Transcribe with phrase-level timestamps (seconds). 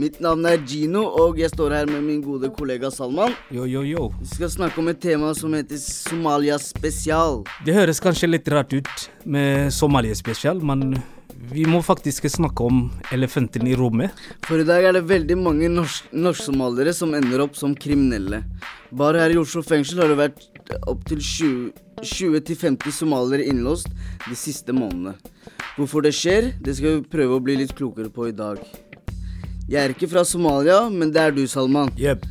[0.00, 3.34] Mitt navn er Gino, og jeg står her med min gode kollega Salman.
[3.52, 4.06] Yo, yo, yo.
[4.22, 7.42] Vi skal snakke om et tema som heter Somalia spesial.
[7.66, 10.96] Det høres kanskje litt rart ut med Somalia spesial, men
[11.52, 12.80] vi må faktisk snakke om
[13.12, 14.16] elefanten i rommet.
[14.48, 18.40] For i dag er det veldig mange norsk- norsk-somaliere som ender opp som kriminelle.
[18.96, 20.46] Bare her i Oslo fengsel har det vært
[20.88, 23.92] opptil 20-50 somaliere innlåst
[24.30, 25.18] de siste månedene.
[25.76, 28.64] Hvorfor det skjer, det skal vi prøve å bli litt klokere på i dag.
[29.70, 31.92] Jeg er ikke fra Somalia, men det er du, Salman.
[31.94, 32.24] Jepp.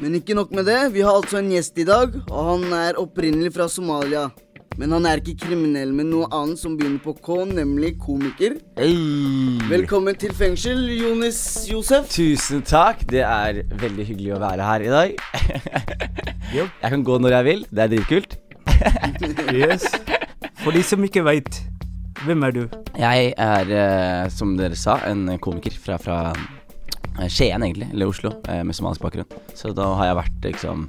[0.00, 2.96] Men ikke nok med det, vi har altså en gjest i dag, og han er
[2.96, 4.30] opprinnelig fra Somalia.
[4.80, 8.56] Men han er ikke kriminell, men noe annet som begynner på K, nemlig komiker.
[9.68, 12.08] Velkommen til fengsel, Jonis Josef.
[12.16, 13.04] Tusen takk.
[13.12, 15.14] Det er veldig hyggelig å være her i dag.
[16.56, 16.64] Jo.
[16.80, 17.64] Jeg kan gå når jeg vil.
[17.76, 18.40] Det er dritkult.
[19.52, 19.84] Yes.
[20.64, 21.60] For de som ikke veit,
[22.24, 22.62] hvem er du?
[22.96, 26.20] Jeg er, eh, som dere sa, en komiker fra, fra
[27.28, 27.90] Skien, egentlig.
[27.92, 29.26] Eller Oslo, eh, med somalisk bakgrunn.
[29.54, 30.88] Så da har jeg vært liksom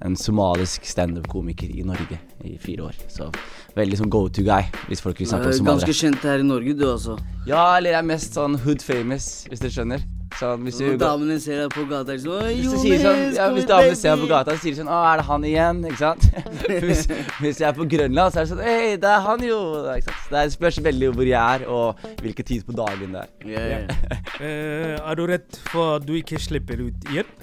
[0.00, 2.98] en somalisk standup-komiker i Norge i fire år.
[3.10, 3.32] Så
[3.74, 5.86] veldig sånn go to guy, hvis folk vil snakke om Eh, somaliere.
[5.86, 7.18] Ganske kjent her i Norge, du altså.
[7.46, 10.04] Ja, eller jeg er mest sånn hood famous, hvis dere skjønner.
[10.36, 13.46] Sånn, hvis du damene ser deg på gata, er det sånn Hvis, du sånn, ja,
[13.54, 15.80] hvis damene ser deg på gata, så sier de sånn 'Å, er det han igjen?'
[15.88, 16.28] Ikke sant?
[16.88, 17.02] hvis,
[17.40, 20.10] hvis jeg er på Grønland, så er det sånn 'Hei, det er han jo!' Ikke
[20.10, 20.30] sant?
[20.34, 23.34] Det spørs veldig hvor jeg er, og hvilken tid på dagen det er.
[23.54, 23.82] Ja, ja.
[24.38, 27.36] uh, er du redd for at du ikke slipper ut igjen?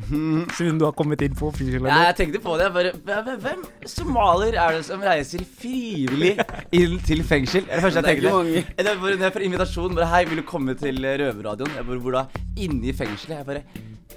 [0.56, 1.84] Siden du har kommet inn på fengsel?
[1.86, 2.68] Ja, jeg tenkte på det.
[2.68, 2.74] jeg
[3.06, 6.34] Bare, hvem, hvem somalier er det som reiser frivillig
[6.74, 7.66] inn til fengsel?
[7.66, 8.64] Det er det første jeg er tenkte.
[8.78, 11.98] Det er bare, for jeg invitasjon bare 'Hei, vil du komme til Røverradioen?' Jeg bare,
[11.98, 12.24] Hvor da?
[12.56, 13.36] Inne i fengselet.
[13.36, 13.62] Jeg bare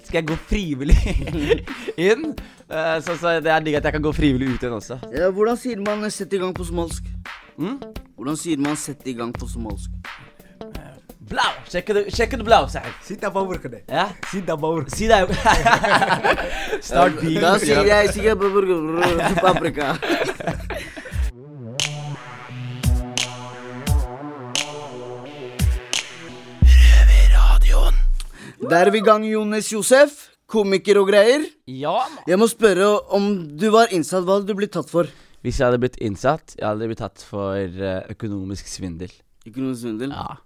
[0.04, 0.98] Skal jeg gå frivillig
[2.10, 2.36] inn?
[2.70, 5.00] Eh, så, så det er digg at jeg kan gå frivillig ut igjen også.
[5.14, 7.04] Ja, hvordan sier man 'sett i gang' på somalsk?
[7.58, 7.80] Mm?
[8.16, 9.90] Hvordan sier man 'sett i gang' på somalsk?
[11.26, 11.54] Blau!
[11.72, 12.92] Sjekker du, sjekker du blau, sa jeg.
[13.02, 13.80] Sitt på ordet.
[13.90, 14.04] Ja?
[14.30, 14.92] Sitt på ordet.
[14.94, 15.24] Si det.
[16.86, 17.40] Start being.
[17.42, 17.82] Da sier
[18.28, 19.96] jeg på burger, paprika.
[28.66, 30.30] Der er vi i gang, Jonis Josef.
[30.46, 31.42] Komiker og greier.
[31.66, 31.98] Ja.
[32.30, 35.10] Jeg må spørre om du var innsatt, hva hadde du blitt tatt for?
[35.42, 39.10] Hvis jeg hadde blitt innsatt, jeg hadde blitt tatt for eh, økonomisk svindel.
[39.50, 40.14] Økonomisk svindel?
[40.14, 40.38] Ja.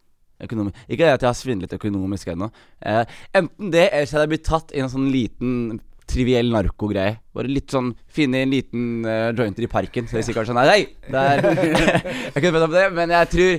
[0.46, 0.74] Økonomi.
[0.88, 2.50] Ikke at jeg har svindlet økonomisk ennå.
[2.86, 3.04] Eh,
[3.36, 5.80] enten det, eller så hadde jeg blitt tatt i en sånn liten
[6.10, 7.20] triviell narkogreie.
[7.36, 10.08] Bare litt sånn Finne en liten uh, jointer i parken.
[10.10, 10.80] Så de sier kanskje Nei, nei!
[11.06, 11.44] Det er
[12.34, 13.54] Jeg kunne bedt om det, men jeg tror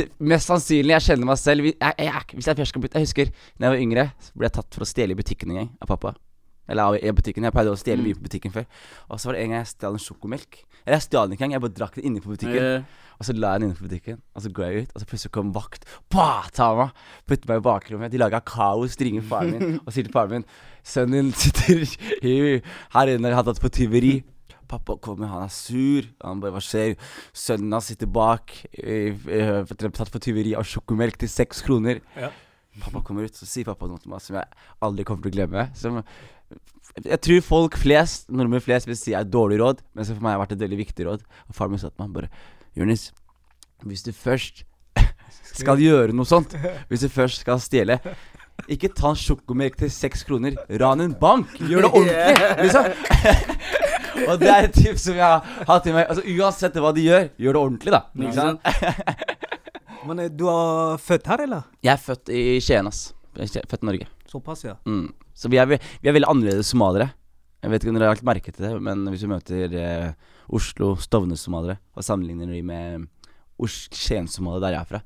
[0.00, 3.06] det, Mest sannsynlig, jeg kjenner meg selv jeg, jeg, Hvis jeg først skal bli Jeg
[3.06, 5.62] husker da jeg var yngre, så ble jeg tatt for å stjele i butikken en
[5.62, 6.16] gang av pappa.
[6.70, 7.44] Eller av i butikken.
[7.48, 8.66] Jeg pleide å stjele mye på butikken før.
[9.10, 10.60] Og så var det en gang jeg stjal en sjokomelk.
[10.84, 12.68] Eller jeg stjal den ikke engang, jeg bare drakk den inne på butikken.
[12.82, 15.02] Eh, Og så la jeg den inne på butikken, og så går jeg ut, og
[15.02, 15.84] så plutselig kom vakt.
[16.10, 16.90] Bah, ta meg!
[17.30, 18.10] Putter meg i bakrommet.
[18.10, 20.46] De laga kaos, ringer faren min og sier til faren min
[20.82, 21.84] Sønnen din sitter
[22.96, 24.16] her inne, har tatt på tyveri.
[24.72, 26.08] Pappa kommer, han er sur.
[26.24, 26.96] Han bare Hva skjer?
[27.36, 32.00] Sønnen hans sitter bak, tatt for tyveri av sjokomelk til seks kroner.
[32.18, 32.32] Ja.
[32.80, 34.48] Pappa kommer ut, så sier pappa noe til meg som jeg
[34.82, 35.66] aldri kommer til å glemme.
[35.76, 36.00] Som
[37.00, 40.24] jeg tror folk flest, nordmenn flest, vil si er et dårlig råd, men så for
[40.24, 41.24] meg har det vært et veldig viktig råd.
[41.48, 42.32] Og faren min sa til meg bare
[42.76, 43.08] Jonis,
[43.88, 44.64] hvis du først
[45.62, 46.54] skal gjøre noe sånt,
[46.90, 47.98] hvis du først skal stjele
[48.70, 50.54] ikke ta en sjokomelk til seks kroner.
[50.80, 51.50] Ran en bank!
[51.58, 52.52] Gjør det ordentlig!
[52.62, 52.84] Liksom.
[54.28, 56.06] Og det er et tips som jeg har hatt i meg.
[56.06, 58.02] Altså Uansett hva de gjør, gjør det ordentlig, da.
[58.20, 59.26] Ikke sant?
[60.06, 61.66] Men eh, du er født her, eller?
[61.82, 63.02] Jeg er født i Skien, ass.
[63.34, 64.08] Født i Norge.
[64.30, 64.76] Såpass, ja.
[64.86, 65.10] Mm.
[65.34, 65.78] Så vi er, vi
[66.08, 67.10] er veldig annerledes somaliere.
[67.62, 70.32] Jeg vet ikke om dere har lagt merke til det, men hvis vi møter eh,
[70.52, 73.06] Oslo, Stovner-somaliere, og sammenligner de med
[73.62, 75.02] Os- Skien-somaliere der jeg er fra,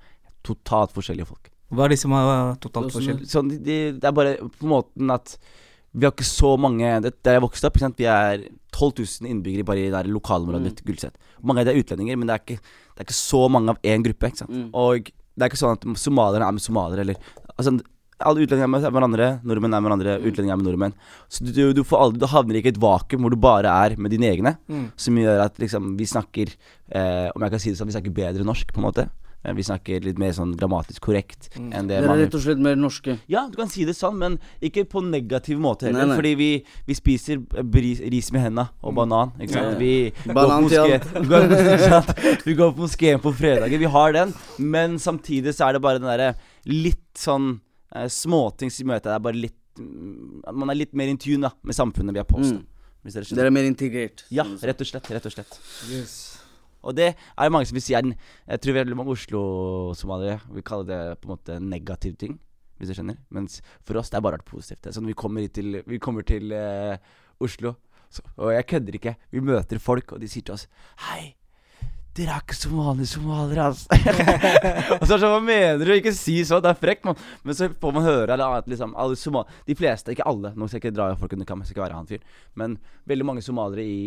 [0.47, 1.51] totalt forskjellige folk.
[1.75, 3.29] Hva er det som er totalt forskjellige?
[3.29, 5.37] Sånn, de, de, det er bare på måten at
[5.97, 8.01] vi har ikke så mange det, Der jeg vokste opp, ikke sant?
[8.01, 8.43] vi er
[8.77, 11.15] 12 000 innbyggere bare i det lokalområdet mitt, Gullset.
[11.43, 13.81] Mange av de er utlendinger, men det er ikke, det er ikke så mange av
[13.83, 14.29] én gruppe.
[14.31, 14.53] Ikke sant?
[14.53, 14.67] Mm.
[14.77, 17.21] Og det er ikke sånn at somalierne er med somaliere, eller
[17.57, 17.73] altså,
[18.25, 20.95] Alle utlendinger er med hverandre, nordmenn er med hverandre, utlendinger er med nordmenn.
[21.29, 23.97] Så du, du, får aldri, du havner ikke i et vakuum hvor du bare er
[24.01, 24.87] med dine egne, Mm.
[24.97, 26.49] som gjør at liksom, vi snakker
[26.91, 29.05] eh, Om jeg kan si det sånn, vi snakker bedre norsk, på en måte.
[29.45, 32.59] Eh, Vi snakker litt mer sånn grammatisk korrekt enn det Dere er rett og slett
[32.59, 33.19] mer norske.
[33.29, 36.07] Ja, du kan si det sånn, men ikke på negativ måte heller.
[36.07, 36.17] Nei, nei.
[36.17, 36.49] Fordi vi,
[36.89, 39.37] vi spiser eh, bris, ris med henda og banan.
[39.39, 39.77] Ikke sant?
[39.79, 39.93] Vi
[40.33, 40.89] Banan går
[41.53, 43.79] moské- vi går på- moskeen på fredager.
[43.79, 46.33] Vi har den, men samtidig så er det bare den derre
[46.67, 47.61] litt sånn
[48.13, 51.21] småting som gjør at det er bare litt mm, at Man er litt mer in
[51.21, 52.41] tune da med samfunnet vi har på.
[52.43, 52.65] Mm.
[53.07, 54.25] Hvis dere Dere er mer integrert.
[54.35, 55.13] Ja, rett og slett.
[55.15, 55.61] Rett og slett.
[56.87, 58.15] Og det er mange som vil si er den
[58.47, 62.37] Jeg tror veldig mange Oslo-somaliere vil kalle det på en måte negativ ting,
[62.79, 63.19] hvis du skjønner.
[63.31, 64.83] Mens for oss det er bare vært positivt.
[64.85, 66.99] Det er Sånn vi kommer til Vi kommer til uh,
[67.43, 67.77] Oslo,
[68.11, 69.17] så, og jeg kødder ikke.
[69.35, 70.67] Vi møter folk, og de sier til oss
[71.09, 71.36] Hei,
[72.17, 73.87] dere er ikke somalier, somaliere, altså.
[74.99, 75.93] og så er det sånn, hva mener du?
[75.97, 77.19] Ikke si så, det er frekt, mann.
[77.45, 80.69] Men så får man høre eller annet, liksom alle somal De fleste, ikke alle, nå
[80.69, 82.31] skal jeg ikke dra folk under kam, jeg skal ikke være han fyren,
[82.63, 82.79] men
[83.13, 83.99] veldig mange somaliere i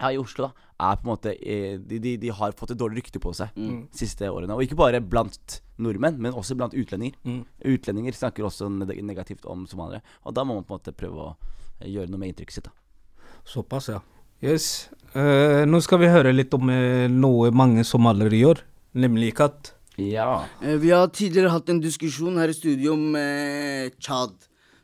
[0.00, 2.78] ja, i Oslo da er på en måte eh, de, de, de har fått et
[2.80, 3.82] dårlig rykte på seg Mm.
[3.92, 4.54] siste årene.
[4.56, 7.18] Og ikke bare blant nordmenn, men også blant utlendinger.
[7.28, 7.42] Mm.
[7.74, 10.00] Utlendinger snakker også negativt om somaliere.
[10.24, 11.34] Og da må man på en måte prøve å
[11.82, 12.70] eh, gjøre noe med inntrykket sitt.
[12.70, 14.00] da Såpass, ja.
[14.40, 14.88] Yes.
[15.12, 18.62] Uh, nå skal vi høre litt om uh, noe mange somaliere gjør,
[18.96, 19.74] nemlig katt.
[20.00, 20.46] Ja.
[20.62, 24.32] Uh, Vi har tidligere hatt en diskusjon her i studio om uh, Chad,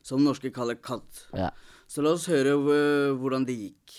[0.05, 1.29] som norske kaller katt.
[1.37, 1.53] ja.
[1.87, 2.57] Så la oss høre
[3.15, 3.93] hvordan det gikk.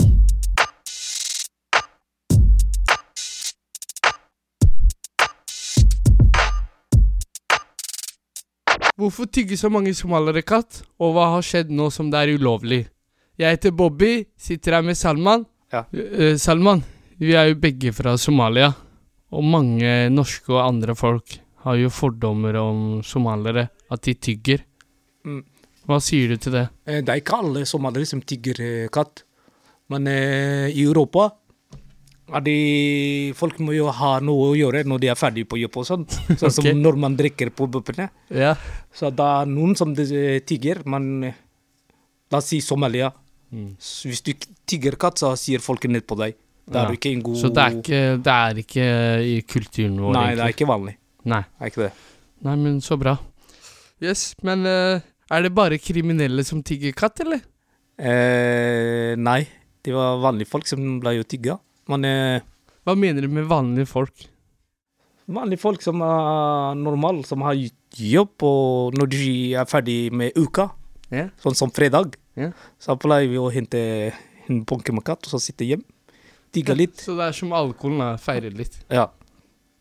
[9.00, 12.84] Hvorfor tygger så mange somaliere katt, og hva har skjedd nå som det er ulovlig?
[13.38, 15.44] Jeg heter Bobby, sitter her med Salman.
[15.70, 15.84] Ja.
[15.94, 16.82] Uh, Salman,
[17.22, 18.72] vi er jo begge fra Somalia,
[19.30, 21.38] og mange norske og andre folk
[21.68, 24.64] har jo fordommer om somaliere, at de tygger.
[25.28, 25.44] Mm.
[25.88, 26.66] Hva sier du til det?
[26.88, 29.22] Eh, det er ikke alle somaliere som tigger eh, katt.
[29.94, 31.30] Men uh, i Europa
[32.36, 32.60] er de,
[33.38, 36.10] folk må jo ha noe å gjøre når de er ferdige på jobb og sånn.
[36.42, 38.10] Sånn som når man drikker på pubene.
[38.34, 38.56] Ja.
[38.92, 41.30] Så det er noen som tygger, men
[42.28, 43.12] La oss si Somalia.
[43.54, 43.72] Mm.
[43.80, 44.34] Hvis du
[44.68, 46.36] tigger katt, så sier folk ned på deg.
[46.68, 46.84] Da Ja.
[46.84, 48.88] er du ikke en god Så det er ikke, det er ikke
[49.24, 50.98] i kulturen vår, Nei, det er ikke vanlig.
[51.24, 51.42] Nei.
[51.42, 51.92] Det er ikke det.
[52.44, 53.18] Nei, men så bra.
[54.04, 55.00] Yes, men uh,
[55.32, 57.40] er det bare kriminelle som tigger katt, eller?
[57.98, 59.48] Eh, nei,
[59.82, 61.58] det var vanlige folk som ble jo tigga.
[61.90, 62.42] Men eh,
[62.86, 64.28] Hva mener du med vanlige folk?
[65.28, 67.58] vanlige folk som er normale, som har
[68.00, 70.70] jobb, og når de er ferdig med uka,
[71.12, 71.34] yeah.
[71.44, 72.52] sånn som fredag, Ja.
[72.80, 73.80] så pleier vi å hente
[74.48, 75.84] en bunke med katt, og så sitte hjem.
[76.56, 77.02] Digge litt.
[77.02, 78.12] Så det er som alkoholen, da.
[78.22, 78.78] Feire litt.
[78.94, 79.10] Ja.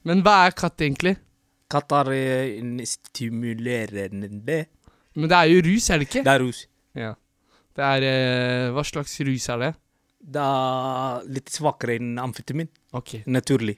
[0.06, 1.16] Men hva er katt, egentlig?
[1.72, 4.28] Katt er eh, en stimulerende
[5.16, 6.22] Men det er jo rus, er det ikke?
[6.26, 6.60] Det er rus.
[6.96, 7.14] Ja.
[7.76, 9.72] Det er eh, Hva slags rus er det?
[10.26, 12.70] Det er litt svakere enn amfetamin.
[12.96, 13.20] Ok.
[13.30, 13.76] Naturlig.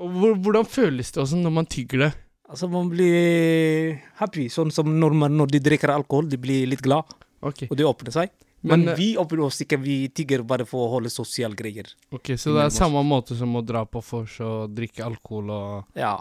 [0.00, 2.10] Og hvor, hvordan føles det også når man tygger det?
[2.50, 4.48] Altså, man blir happy.
[4.50, 7.06] Sånn som når, når de drikker alkohol, de blir litt glad,
[7.42, 8.30] Ok, og det åpner seg.
[8.62, 11.86] Men, Men, eh, vi åpner oss ikke, vi tigger bare for å holde sosiale greier.
[12.12, 15.84] ok, Så det er samme måte som å dra på vors og drikke alkohol og
[15.96, 16.18] Ja,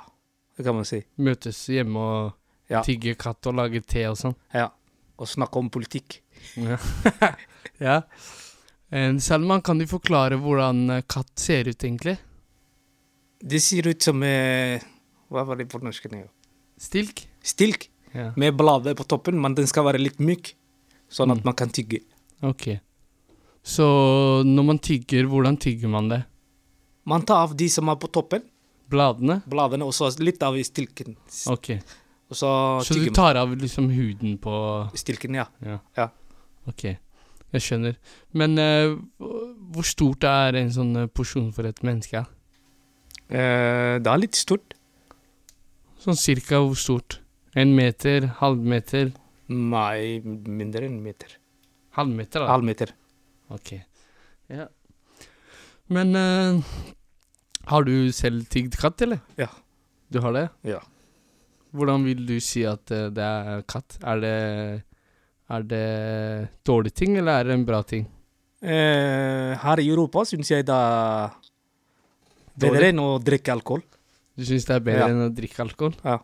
[0.56, 1.04] det kan man si.
[1.18, 2.34] møtes hjemme og
[2.70, 2.82] Ja.
[2.84, 4.36] tigge katt og lage te og sånn?
[4.54, 4.70] Ja.
[5.18, 6.22] Og snakke om politikk.
[6.56, 6.78] Ja.
[7.80, 8.02] ja.
[8.92, 12.18] Eh, Salman, kan du forklare hvordan eh, katt ser ut, egentlig?
[13.42, 14.80] Det ser ut som eh,
[15.30, 16.08] Hva var det på norsk?
[16.80, 17.28] Stilk?
[17.44, 18.32] Stilk Ja.
[18.36, 20.56] med blader på toppen, men den skal være litt myk,
[21.10, 21.46] sånn at Mm.
[21.46, 22.02] man kan tygge.
[22.44, 22.80] Ok.
[23.64, 26.24] Så når man tygger, hvordan tygger man det?
[27.06, 28.42] Man tar av de som er på toppen,
[28.90, 29.42] Bladene?
[29.48, 31.16] bladene, og så litt av stilken.
[31.48, 31.80] Ok.
[32.32, 35.46] Så Så du tar av liksom huden på Stilken, ja.
[35.66, 35.80] Ja.
[35.98, 36.10] Ja.
[36.68, 37.96] Ok, jeg skjønner.
[38.34, 42.26] Men uh, hvor stort er en sånn eh, porsjon for et menneske?
[43.32, 44.74] Uh, det er litt stort.
[46.00, 47.20] Sånn cirka hvor stort?
[47.56, 48.28] En meter?
[48.40, 49.12] Halvmeter?
[49.50, 51.32] Nei, mindre enn en meter.
[51.98, 52.52] Halvmeter, da?
[52.52, 52.92] Halv meter.
[53.50, 53.72] Ok.
[54.54, 54.68] Ja.
[55.90, 56.62] Men uh,
[57.72, 59.24] har du selv tygd katt, eller?
[59.42, 59.50] Ja.
[60.10, 60.46] Du har det?
[60.70, 60.80] Ja.
[61.74, 64.00] Hvordan vil du si at eh, det er katt?
[64.02, 64.38] Er det
[65.50, 68.08] Er det dårlig ting, eller er det en bra ting?
[68.62, 71.30] Eh, her i Europa syns jeg det er
[72.60, 73.82] bedre enn å drikke alkohol.
[74.38, 75.14] Du syns det er bedre Ja.
[75.14, 75.94] enn å drikke alkohol?
[76.04, 76.20] Ja.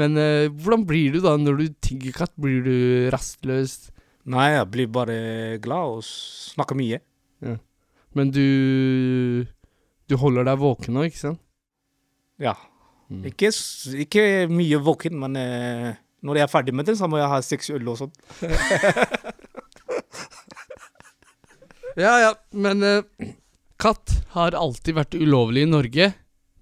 [0.00, 2.32] Men eh, hvordan blir du da når du tigger katt?
[2.40, 2.76] Blir du
[3.12, 3.90] rastløs?
[4.32, 5.16] Nei, jeg blir bare
[5.62, 7.00] glad og snakker mye.
[8.12, 9.44] Men du
[10.10, 11.40] Du holder deg våken nå, ikke sant?
[12.42, 12.52] Ja.
[13.08, 13.22] Mm.
[13.30, 13.48] Ikke,
[14.04, 15.92] ikke mye våken, men eh,
[16.24, 18.12] når jeg er ferdig med den, så må jeg ha seks øl og sånn.
[21.92, 23.02] Ja, ja, men eh,
[23.76, 26.06] katt har alltid vært ulovlig i Norge,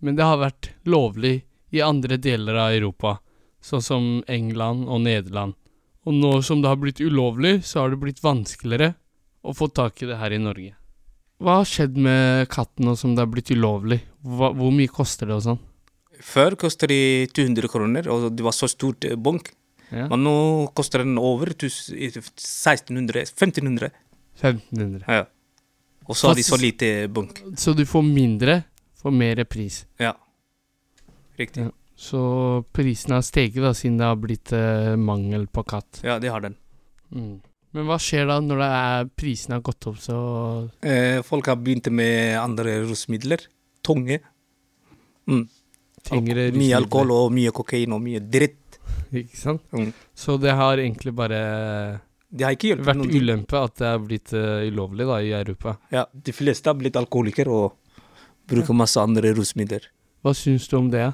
[0.02, 3.18] men det har vært lovlig i andre deler av Europa,
[3.62, 5.56] sånn som England og Nederland.
[6.08, 8.94] Og nå som det har blitt ulovlig, så har det blitt vanskeligere
[9.42, 10.74] å få tak i det her i Norge.
[11.40, 14.00] Hva har skjedd med katten nå som det har blitt ulovlig?
[14.20, 15.60] Hva, hvor mye koster det og sånn?
[16.20, 19.48] Før kostet det 200 kroner, og det var så stort bunk.
[19.90, 20.06] Ja.
[20.12, 20.34] Men nå
[20.76, 23.90] koster den over 1600 1500.
[24.40, 25.04] 1500.
[25.08, 25.24] Ja.
[26.10, 27.40] Og så har de så lite bunk.
[27.58, 28.62] Så du får mindre
[29.00, 29.84] for mer pris.
[30.00, 30.12] Ja.
[31.40, 31.66] Riktig.
[31.68, 31.72] Ja.
[32.00, 32.20] Så
[32.72, 36.00] prisene har steget da, siden det har blitt eh, mangel på katt.
[36.06, 36.54] Ja, de har den.
[37.12, 37.34] Mm.
[37.76, 40.16] Men hva skjer da når det er, prisene har gått opp så
[40.82, 43.44] Eh, folk har begynt med andre rusmidler.
[43.86, 44.20] Tunge.
[45.30, 45.44] Mm.
[46.08, 48.78] tyngre Alko- Mye alkohol og mye kokain og mye dritt.
[49.20, 49.62] Ikke sant?
[49.76, 49.92] Mm.
[50.16, 51.38] Så det har egentlig bare
[52.30, 55.30] Det har ikke hjulpet vært noen ulempe at det er blitt uh, ulovlig da i
[55.36, 55.76] Europa.
[55.92, 57.76] Ja, de fleste har blitt alkoholikere og
[58.50, 59.88] bruker masse andre rusmidler.
[60.24, 61.08] Hva syns du om det?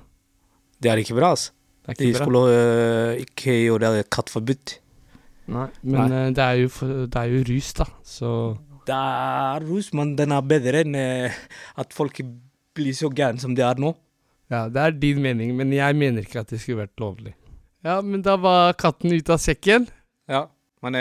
[0.82, 1.52] Det er ikke bra, altså.
[1.86, 2.24] Det er De ikke bra.
[2.26, 4.76] skulle øh, ikke gjøre katt forbudt.
[5.46, 6.22] Nei, men Nei.
[6.34, 6.70] det, er jo,
[7.06, 7.86] det er jo rus, da.
[8.02, 8.30] Så
[8.88, 11.30] Det er rus, men den er bedre enn øh,
[11.78, 12.18] at folk
[12.76, 13.94] blir så gærne som de er nå.
[14.50, 17.32] ja, det er din mening, men jeg mener ikke at det skulle vært lovlig.
[17.86, 19.86] Ja, men da var katten ute av sekken.
[20.28, 20.48] Ja,
[20.82, 20.98] men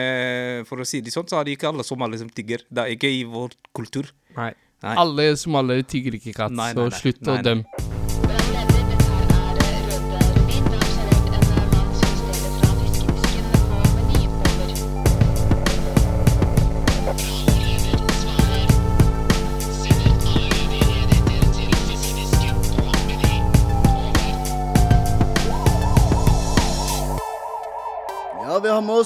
[0.66, 2.62] for å si det sånn, så er det ikke alle somaliere som tigger.
[2.70, 4.10] Det er ikke i vår kultur.
[4.38, 4.52] Nei.
[4.86, 4.96] Nei.
[5.02, 7.00] Alle somaliere tygger ikke katt, Nei, nei, så nei.
[7.02, 8.74] slutt Nei, å dømme.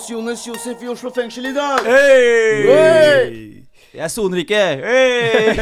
[0.10, 1.86] Jonas Josef i Oslo fengsel i dag.
[1.86, 3.66] Hey!
[3.94, 4.62] Jeg soner ikke!
[4.82, 5.54] Hey!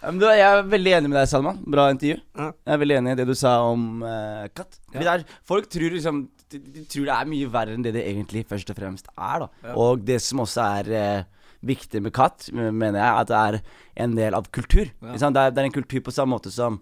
[0.00, 1.58] Du, Jeg er veldig enig med deg, Salman.
[1.64, 2.18] Bra intervju.
[2.36, 4.78] Jeg er veldig enig i det du sa om uh, katt.
[4.92, 7.94] Fordi det er, folk tror liksom de, de tror det er mye verre enn det
[7.96, 9.44] det egentlig først og fremst er.
[9.44, 11.28] da Og det som også er uh,
[11.64, 13.60] viktig med katt, mener jeg, at det er
[14.04, 14.88] en del av kultur.
[14.88, 16.80] Det, er, det er en kultur på samme måte som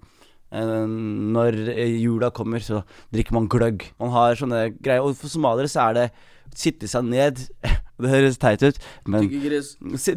[0.53, 2.83] når eh, jula kommer, så
[3.15, 3.85] drikker man gløgg.
[4.01, 5.05] Man har sånne greier.
[5.05, 6.07] Og for somaliere så er det
[6.57, 7.43] sitte seg ned
[7.99, 8.77] Det høres teit ut,
[9.11, 9.25] men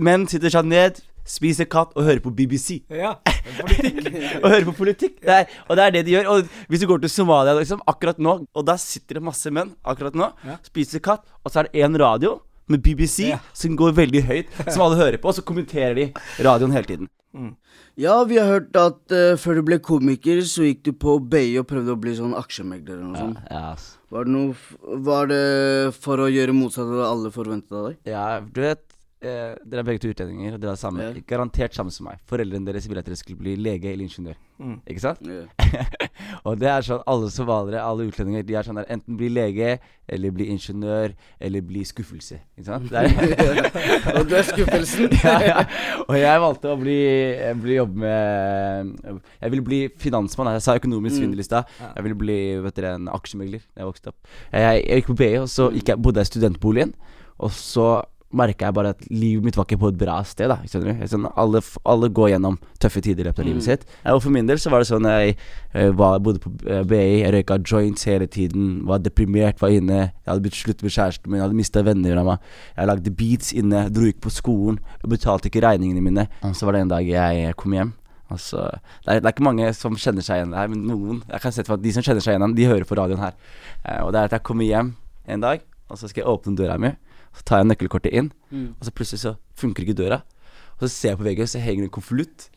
[0.06, 2.76] menn sitter seg ned, spiser katt og hører på BBC.
[2.94, 3.16] Ja,
[4.44, 5.16] og hører på politikk.
[5.26, 6.30] Det er, og det er det de gjør.
[6.30, 9.74] Og hvis du går til Somalia liksom, akkurat nå, og der sitter det masse menn
[9.82, 10.60] akkurat nå, Ja.
[10.70, 12.36] spiser katt, og så er det én radio
[12.70, 13.40] med BBC Ja.
[13.58, 16.12] som går veldig høyt, som alle hører på, og så kommenterer de
[16.46, 17.10] radioen hele tiden.
[18.00, 21.58] Ja, vi har hørt at uh, før du ble komiker, så gikk du på BI
[21.60, 23.42] og prøvde å bli sånn aksjemegler eller noe Ja, sånt.
[23.52, 23.90] ja, ass.
[24.12, 24.56] Var det, noe,
[25.06, 25.42] var det
[26.04, 28.00] for å gjøre motsatt av det alle forventet av deg?
[28.12, 28.82] ja du vet
[29.22, 31.22] eh, Dere er begge to utlendinger, og dere er samme, Yeah.
[31.28, 32.20] garantert samme som meg.
[32.30, 34.36] Foreldrene deres ville at dere skulle bli lege eller ingeniør.
[34.62, 34.76] Mm.
[34.88, 35.20] Ikke sant?
[35.26, 35.48] Yeah.
[36.46, 39.80] og det er sånn alle somaliere, alle utlendinger, de er sånn der enten bli lege,
[40.12, 42.40] eller bli ingeniør, eller bli skuffelse.
[42.58, 42.92] Ikke sant?
[44.20, 45.10] Og du er skuffelsen.
[45.24, 45.64] ja, ja.
[46.08, 46.98] Og jeg valgte å bli,
[47.40, 50.52] eh, bli jobbe med Jeg ville bli finansmann.
[50.58, 51.20] Jeg sa økonomisk Mm.
[51.22, 51.66] svindel i stad.
[51.80, 54.18] Jeg ville bli vet dere, en aksjemegler da jeg vokste opp.
[54.52, 56.94] Jeg, jeg gikk på BI, og så gikk jeg, bodde jeg i studentboligen.
[57.40, 57.88] Og så
[58.38, 60.52] merka jeg bare at livet mitt var ikke på et bra sted.
[60.52, 61.08] da Skjønner du?
[61.12, 63.86] Sånn, alle, alle går gjennom tøffe tider i løpet av livet sitt.
[64.12, 65.36] Og for min del så var det sånn jeg
[65.72, 70.02] jeg var, bodde på eh, BI, jeg røyka joints hele tiden, var deprimert, var inne.
[70.12, 72.52] Jeg hadde blitt slutt med kjæresten min, jeg hadde mista venner av meg.
[72.76, 76.28] Jeg lagde beats inne, dro ikke på skolen, jeg betalte ikke regningene mine.
[76.44, 77.94] Og så var det en dag jeg kom hjem.
[78.32, 78.64] Altså,
[79.04, 81.52] det, er, det er ikke mange som kjenner seg igjen her, men noen Jeg kan
[81.52, 83.36] se for at De som kjenner seg igjen, de hører på radioen her.
[83.84, 84.94] Eh, og det er at jeg kommer hjem
[85.32, 86.94] en dag, og så skal jeg åpne døra mi.
[87.38, 88.76] Så tar jeg nøkkelkortet inn, Mm.
[88.80, 90.22] og så plutselig så funker ikke døra.
[90.82, 92.50] Og så ser jeg på veggen, og så henger det en konvolutt.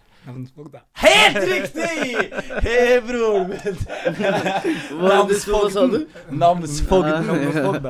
[0.97, 2.31] Helt riktig!
[2.64, 3.76] Hei, broren min.
[5.93, 6.07] Du?
[6.33, 7.28] Namsfogden.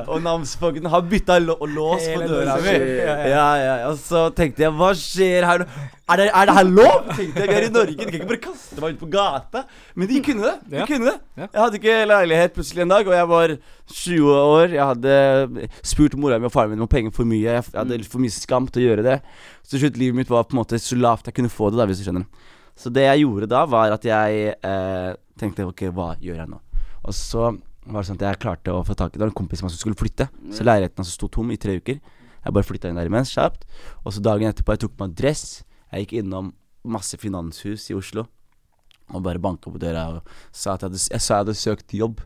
[0.07, 2.73] Og namsfogden har bytta lås på døra mi.
[2.75, 3.29] Ja, ja.
[3.29, 3.75] Ja, ja.
[3.89, 5.69] Og så tenkte jeg, hva skjer her nå?
[6.05, 7.05] Er det, er det her lov?
[7.17, 9.63] Tenkte jeg, Vi er i Norge, de kan ikke bare kaste meg ut på gata.
[9.97, 10.53] Men de kunne det.
[10.69, 10.85] De Ja.
[10.85, 11.15] kunne det.
[11.39, 13.53] Jeg hadde ikke leilighet plutselig en dag, og jeg var
[13.89, 14.67] 20 år.
[14.75, 17.41] Jeg hadde spurt mora mi og faren min om penger for mye.
[17.57, 19.17] Jeg hadde litt for mye skam til å gjøre det.
[19.63, 21.81] Så til slutt, livet mitt var på en måte så lavt jeg kunne få det,
[21.81, 22.25] da, hvis du skjønner.
[22.77, 26.59] Så det jeg gjorde da, var at jeg eh, tenkte ok, hva gjør jeg nå?
[27.05, 27.49] Og så
[27.85, 29.69] var det sånn at jeg klarte å få tak i Det var en kompis som
[29.73, 30.29] skulle flytte.
[30.53, 31.97] Så leiligheten hans sto tom i tre uker.
[32.45, 33.65] Jeg bare flytta inn der imens, kjapt.
[34.05, 35.63] Og så dagen etterpå, jeg tok på meg dress.
[35.95, 36.53] Jeg gikk innom
[36.85, 38.27] masse finanshus i Oslo
[39.13, 41.93] og bare banka på døra og sa at jeg hadde, jeg sa jeg hadde søkt
[41.93, 42.23] jobb.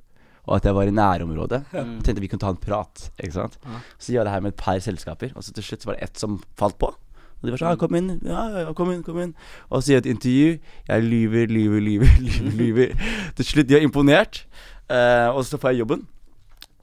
[0.49, 1.59] Og at jeg var i nærområdet.
[1.75, 3.11] og tenkte vi kunne ta en prat.
[3.19, 3.81] Ikke sant Ja.
[3.99, 5.33] Så gjør jeg det her med et par selskaper.
[5.35, 6.87] Og så til slutt var det ett som falt på.
[6.89, 9.35] Og de var sånn ja, 'Kom inn.' Ja, ja, kom inn, kom inn.
[9.69, 10.59] Og så gjør jeg et intervju.
[10.87, 12.51] Jeg lyver, lyver, lyver, lyver.
[12.57, 12.89] lyver.
[13.35, 14.45] Til slutt, de er imponert.
[14.89, 16.07] Uh, og så får jeg jobben.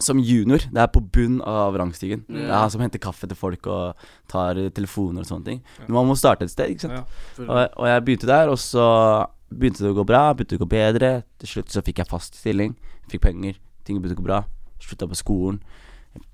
[0.02, 0.60] Som junior.
[0.60, 2.26] Det er på bunn av rangstigen.
[2.28, 5.62] Det er han som henter kaffe til folk og tar telefoner og sånne ting.
[5.86, 6.98] Men man må starte et sted, ikke sant.
[7.38, 7.46] Ja.
[7.46, 8.84] Og, og jeg begynte der, og så
[9.48, 11.10] begynte det å gå bra, begynte det å gå bedre.
[11.40, 12.76] Til slutt så fikk jeg fast stilling,
[13.08, 13.56] fikk penger,
[13.88, 14.42] ting begynte å gå bra.
[14.84, 15.60] Slutta på skolen.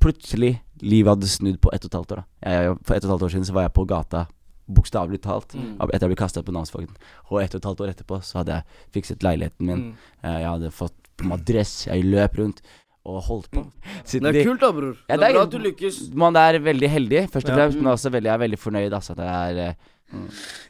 [0.02, 2.22] Plutselig, livet hadde snudd på ett og et halvt år.
[2.42, 4.24] da jeg, For ett og et halvt år siden så var jeg på gata,
[4.72, 5.74] bokstavelig talt, mm.
[5.82, 6.98] etter jeg ble kasta på namsfogden.
[7.30, 9.86] Og ett og et halvt år etterpå så hadde jeg fikset leiligheten min.
[9.92, 10.10] Mm.
[10.22, 12.62] Eh, Jeg hadde fått på meg dress, jeg løp rundt
[13.04, 13.64] og holdt på.
[14.04, 14.96] Siden Det de- er kult da, bror.
[15.08, 16.14] Ja, det er bra at du lykkes.
[16.14, 17.56] Man er veldig heldig, først og Ja.
[17.56, 18.92] fremst, men også veldig, jeg er veldig fornøyd.
[18.92, 19.74] Altså, det er eh,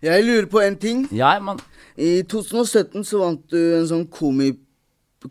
[0.02, 1.08] Jeg lurer på en ting.
[1.12, 1.58] Ja, man
[1.98, 4.56] I 2017 så vant du en sånn komi,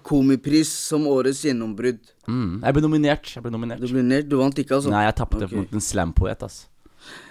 [0.04, 2.00] komipris som årets gjennombrudd.
[2.28, 3.24] mm, Jeg ble nominert.
[3.34, 3.80] Jeg ble nominert.
[3.82, 4.90] Du ble ned, du vant ikke, altså.
[4.92, 5.58] Nei, jeg tapte okay.
[5.58, 6.66] mot en slampoet, altså.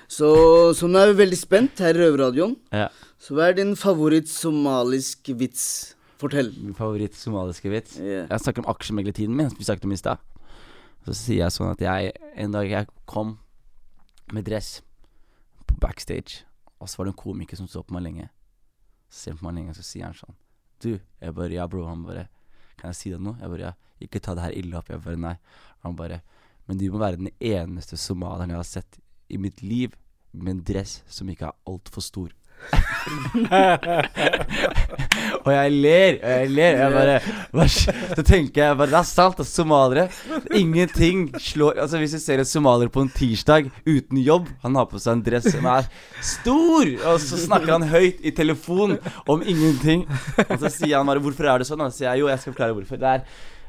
[0.08, 2.56] Så, så nå er vi veldig spent her i Røverradioen.
[2.72, 2.88] Ja.
[3.20, 5.94] Så hva er din favoritt-somalisk vits?
[6.20, 6.50] Fortell.
[6.60, 7.96] Min favoritt somaliske vits.
[7.96, 8.26] Yeah.
[8.28, 10.20] Jeg snakker om aksjemeglertiden min, som vi snakket om i stad.
[11.06, 12.10] Så sier jeg sånn at jeg
[12.44, 13.38] en dag jeg kom
[14.34, 14.82] med dress
[15.64, 16.42] på backstage,
[16.76, 18.26] og så var det en komiker som så på meg lenge.
[19.08, 20.36] Så ser han på meg lenge, så sier han sånn
[20.80, 21.86] Du, jeg bare Ja, bro.
[21.88, 22.28] Han bare
[22.78, 23.36] Kan jeg si deg noe?
[23.40, 23.72] Jeg bare Ja.
[24.00, 24.88] Ikke ta det her ille opp.
[24.88, 25.34] Jeg bare Nei.
[25.84, 26.20] Han bare
[26.68, 29.96] Men du må være den eneste somalieren jeg har sett i mitt liv
[30.32, 32.30] med en dress som ikke er altfor stor.
[35.44, 36.76] Og jeg ler, og jeg ler.
[36.80, 37.68] Jeg bare
[38.14, 39.62] Så tenker jeg bare Det er sant, altså.
[39.62, 40.08] somaliere
[40.56, 44.86] Ingenting slår Altså Hvis du ser en somalier på en tirsdag uten jobb Han har
[44.90, 45.88] på seg en dress som er
[46.24, 48.98] stor, og så snakker han høyt i telefon
[49.30, 50.04] om ingenting.
[50.46, 52.38] Og så sier han bare 'Hvorfor er det sånn?' Og så sier jeg jo, jeg
[52.38, 52.96] skal forklare hvorfor.
[53.00, 53.20] Det er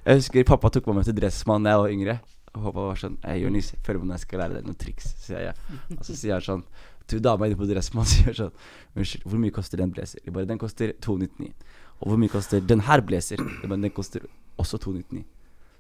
[0.06, 2.20] Jeg husker pappa tok meg med til Dressmann da jeg var yngre.
[2.56, 5.40] Og pappa var sånn Jonis, følg med når jeg skal lære deg noen triks, sier
[5.40, 5.54] jeg.
[5.98, 6.64] Og så sier han sånn
[7.12, 8.56] til dama inne på Dressmann sier sånn
[8.96, 10.20] Unnskyld, hvor mye koster den blazer?
[10.26, 11.54] Jeg bare, den koster 299.
[12.02, 13.40] Og hvor mye koster den her blazer?
[13.40, 14.26] Jeg bare, den koster
[14.60, 15.24] også 299.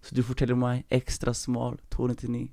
[0.02, 2.50] Så du forteller meg ekstra small 299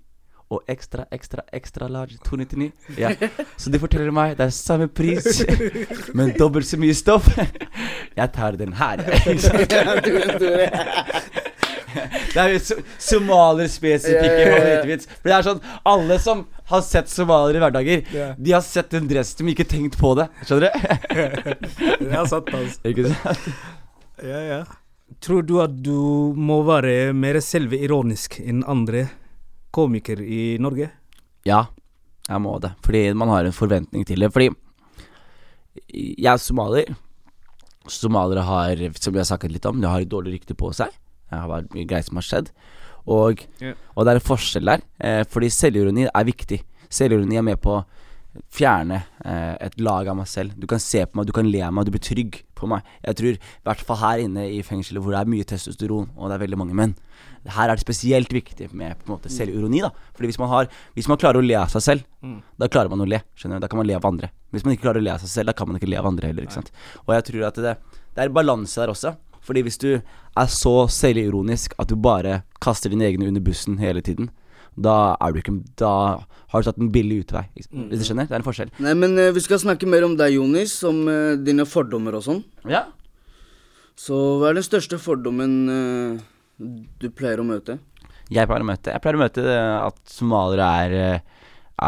[0.49, 2.73] og ekstra, ekstra, ekstra large 299?
[2.99, 3.13] Ja.
[3.61, 5.43] Så du forteller meg det er samme pris,
[6.17, 7.29] men dobbelt så mye stoff?
[8.19, 9.05] Jeg tar den her?
[12.35, 12.79] Det er jo so
[13.11, 15.11] somalier-spesifikke favorittvits.
[15.19, 18.35] For det er sånn Alle som har sett somaliere i hverdager, yeah.
[18.37, 20.29] de har sett en dress de ikke tenkt på det.
[20.45, 21.55] Skjønner du?
[22.05, 22.83] Det er sant, altså.
[22.91, 23.49] ikke sant?
[24.21, 24.61] Ja, ja.
[25.25, 25.97] Tror du at du
[26.37, 29.07] må være mer selvironisk enn andre
[29.75, 30.91] komikere i Norge?
[31.49, 31.65] Ja,
[32.29, 32.75] jeg må det.
[32.85, 34.33] Fordi man har en forventning til det.
[34.35, 34.51] Fordi
[35.89, 36.93] jeg er somalier.
[37.89, 40.93] Somaliere har, som vi har snakket litt om, de har et dårlig rykte på seg.
[41.33, 42.51] Har vært mye greier som har skjedd.
[43.09, 43.77] Og, yeah.
[43.95, 44.85] og det er en forskjell der.
[45.01, 46.61] Eh, fordi selvironi er viktig.
[46.93, 47.85] Selvironi er med på å
[48.55, 50.55] fjerne eh, et lag av meg selv.
[50.61, 52.87] Du kan se på meg, du kan le av meg, du blir trygg på meg.
[53.05, 56.29] Jeg tror, i hvert fall her inne i fengselet hvor det er mye testosteron, og
[56.29, 56.95] det er veldig mange menn,
[57.49, 59.81] her er det spesielt viktig med på en måte selvironi.
[59.85, 62.03] da Fordi hvis man, har, hvis man klarer å le av seg selv,
[62.61, 63.23] da klarer man å le.
[63.39, 64.31] Skjønner du Da kan man le av andre.
[64.53, 66.09] Hvis man ikke klarer å le av seg selv, da kan man ikke le av
[66.11, 66.45] andre heller.
[66.45, 66.73] Ikke sant
[67.07, 67.75] Og jeg tror at det,
[68.17, 69.15] det er balanse der også.
[69.45, 74.03] Fordi hvis du er så selvironisk at du bare kaster dine egne under bussen hele
[74.05, 74.31] tiden,
[74.79, 75.93] da er du ikke Da
[76.49, 77.45] har du tatt en billig utvei.
[77.57, 78.29] Hvis du skjønner?
[78.29, 78.71] Det er en forskjell.
[78.85, 82.25] Nei, men uh, vi skal snakke mer om deg, Jonis, om uh, dine fordommer og
[82.25, 82.43] sånn.
[82.69, 82.87] Ja
[83.99, 86.23] Så hva er den største fordommen uh,
[86.59, 87.79] du pleier å møte?
[88.29, 91.21] Jeg pleier å møte Jeg pleier å møte at somaliere er,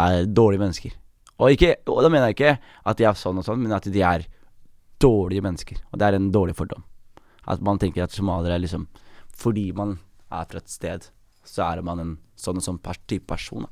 [0.02, 0.98] er dårlige mennesker.
[1.40, 3.88] Og, ikke, og da mener jeg ikke at de er sånn og sånn, men at
[3.88, 4.26] de er
[5.00, 5.80] dårlige mennesker.
[5.88, 6.84] Og det er en dårlig fordom.
[7.50, 8.86] At man tenker at somaliere er liksom
[9.34, 9.98] Fordi man
[10.30, 11.08] er fra et sted,
[11.42, 13.66] så er man en sånn og sånn type person.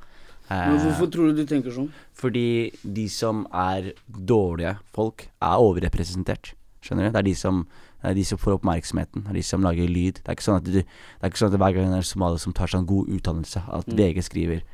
[0.49, 1.91] Eh, hvorfor tror du du tenker sånn?
[2.17, 6.55] fordi de som er dårlige folk, er overrepresentert.
[6.81, 7.11] Skjønner du?
[7.13, 7.61] Det er de som,
[8.01, 9.23] er de som får oppmerksomheten.
[9.27, 10.21] Det er de som lager lyd.
[10.23, 12.09] Det er ikke sånn at, du, det er ikke sånn at hver gang det er
[12.09, 14.67] somalier som tar seg en god utdannelse, at VG skriver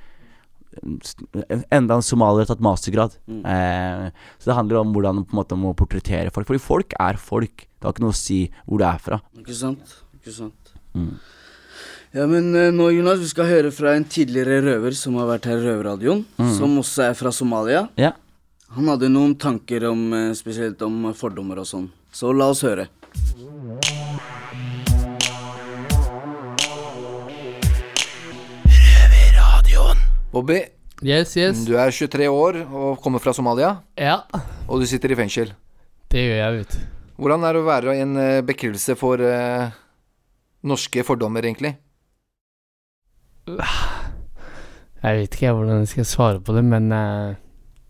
[1.72, 3.14] Enda en somalier har tatt mastergrad.
[3.32, 4.10] Eh,
[4.42, 6.50] så det handler om hvordan på en måte om å portrettere folk.
[6.50, 7.64] Fordi folk er folk.
[7.86, 9.20] Det har ikke noe å si hvor du er fra.
[9.38, 9.92] Ikke sant?
[10.18, 10.72] Ikke sant?
[10.98, 11.12] Mm.
[12.16, 15.46] Ja, men eh, nå, Jonas, vi skal høre fra en tidligere røver som har vært
[15.52, 16.54] her i Røverradioen, Mm.
[16.58, 17.86] som også er fra Somalia.
[18.00, 18.14] Ja.
[18.74, 21.92] Han hadde noen tanker om eh, spesielt om fordommer og sånn.
[22.16, 22.88] Så la oss høre.
[30.32, 30.64] Bobby,
[31.04, 31.66] Yes, yes.
[31.68, 34.22] du er 23 år og kommer fra Somalia, Ja,
[34.68, 35.52] og du sitter i fengsel.
[36.10, 36.95] det gjør jeg, vet du.
[37.16, 39.72] Hvordan er det å være en eh, bekreftelse for uh,
[40.68, 41.72] norske fordommer, egentlig?
[45.06, 47.38] Jeg vet ikke hvordan jeg skal svare på det, men uh,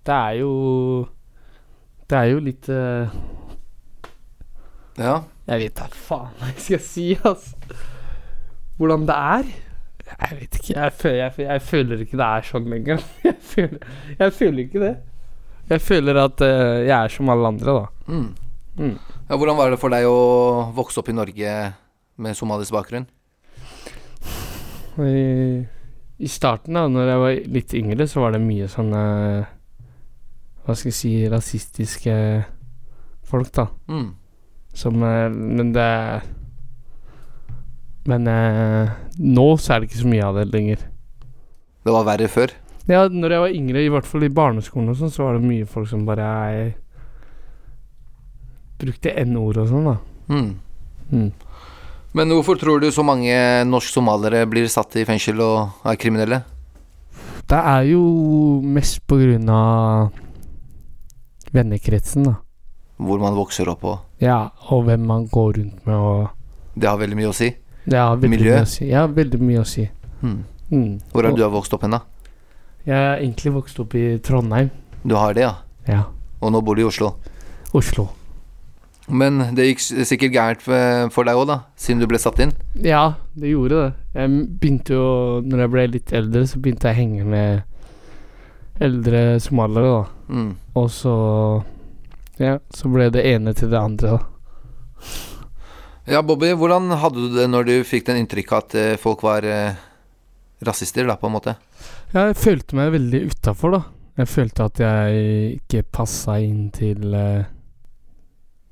[0.05, 0.51] Det er jo
[2.09, 3.07] Det er jo litt uh,
[4.99, 5.23] Ja.
[5.45, 7.81] Jeg vet da faen hva jeg skal si, altså.
[8.77, 9.51] Hvordan det er?
[10.05, 10.73] Jeg vet ikke.
[10.73, 13.03] Jeg føler, jeg, jeg føler ikke det er sånn lenger.
[13.25, 14.95] Jeg føler, jeg føler ikke det.
[15.69, 18.11] Jeg føler at uh, jeg er som alle andre, da.
[18.11, 18.44] Mm.
[18.75, 18.97] Mm.
[19.29, 19.37] ja.
[19.37, 21.51] Hvordan var det for deg å vokse opp i Norge
[22.19, 23.07] med somalisk bakgrunn?
[24.99, 25.63] I,
[26.19, 29.01] I starten, da når jeg var litt yngre, så var det mye sånne
[30.63, 32.15] Hva skal jeg si rasistiske
[33.27, 33.67] folk, da.
[33.91, 34.13] Mm.
[34.75, 35.89] Som eh, Men det
[38.07, 40.85] Men eh, nå så er det ikke så mye av det lenger.
[41.85, 42.53] Det var verre før.
[42.85, 45.47] Ja, når jeg var yngre, i hvert fall i barneskolen og sånn, så var det
[45.47, 46.75] mye folk som bare jeg,
[48.81, 49.97] brukte n-ord og sånn, da.
[50.29, 50.51] Mm.
[51.11, 51.31] Mm.
[52.15, 53.33] Men hvorfor tror du så mange
[53.67, 56.41] norsk-somalere blir satt i fengsel og er kriminelle?
[57.45, 58.01] Det er jo
[58.63, 60.13] mest på grunn av
[61.53, 62.35] vennekretsen, da.
[62.97, 66.29] Hvor man vokser opp og Ja, og hvem man går rundt med og
[66.79, 67.49] Det har veldig mye å si.
[67.85, 68.53] Det har veldig Miljø?
[68.55, 68.85] mye å si.
[68.89, 69.89] Ja, veldig mye å si.
[70.23, 70.43] Mm.
[70.71, 71.01] Mm.
[71.11, 71.99] Hvor er du har vokst opp hen, da?
[72.85, 74.71] Jeg er egentlig vokst opp i Trondheim.
[75.05, 75.53] Du har det, ja.
[75.87, 76.03] Ja.
[76.41, 77.13] Og nå bor du i Oslo.
[77.73, 78.07] Oslo.
[79.07, 80.61] Men det gikk sikkert gærent
[81.13, 82.53] for- deg òg, da, siden du ble satt inn.
[82.81, 83.93] Ja, det gjorde det.
[84.15, 87.63] Jeg begynte jo Når jeg ble litt eldre, så begynte jeg å henge med
[88.81, 90.33] eldre somaliere, da.
[90.33, 90.55] Mm.
[90.75, 91.63] Og så
[92.39, 94.19] Ja, så ble det ene til det andre, da.
[96.07, 99.45] Ja, Bobby, hvordan hadde du det når du fikk den inntrykket at eh, folk var
[99.47, 99.73] eh,
[100.65, 101.55] rasister, da, på en måte?
[102.13, 103.81] Ja, jeg følte meg veldig utafor, da.
[104.19, 107.47] Jeg følte at jeg ikke passa inn til eh,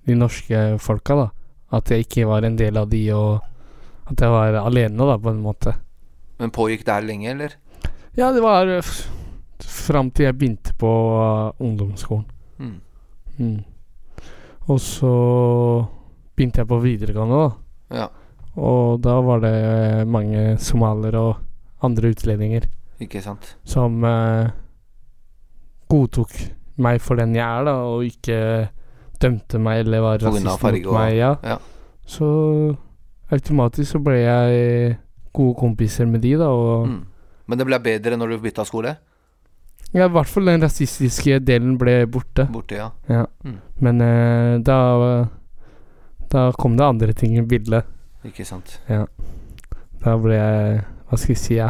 [0.05, 1.27] de norske folka, da.
[1.73, 5.31] At jeg ikke var en del av de, og at jeg var alene, da, på
[5.31, 5.75] en måte.
[6.41, 7.55] Men pågikk det her lenge, eller?
[8.17, 8.93] Ja, det var uh,
[9.63, 12.25] fram til jeg begynte på eh, ungdomsskolen.
[12.59, 12.75] Mm.
[13.39, 13.63] Mm.
[14.69, 15.13] Og så
[16.35, 17.49] begynte jeg på videregående, da.
[17.93, 18.07] Ja,
[18.55, 22.67] Og da var det mange somaliere og andre utlendinger
[23.01, 23.55] ikke sant.
[23.65, 24.51] som eh,
[25.89, 26.31] godtok
[26.81, 28.37] meg for den jeg er, da, og ikke
[29.23, 31.15] dømte meg eller var rasist mot meg.
[31.17, 31.31] Ja.
[31.43, 31.57] ja.
[32.05, 32.27] Så
[33.33, 34.97] automatisk så ble jeg
[35.33, 37.01] gode kompiser med de, da, og Mm.
[37.47, 38.95] Men det ble bedre når du bytta skole?
[39.93, 42.47] ja, i hvert fall den rasistiske delen ble borte.
[42.49, 42.89] Borte, ja.
[43.09, 43.25] Ja.
[43.43, 43.57] Mm.
[43.79, 44.77] Men uh, da
[46.31, 47.83] Da kom det andre ting i bildet.
[48.25, 48.79] Ikke sant.
[48.87, 51.69] Da ble jeg Hva skal jeg si, ja